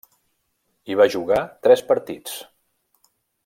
[0.91, 2.41] Hi va jugar tres partits.